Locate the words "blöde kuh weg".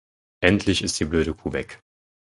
1.05-1.79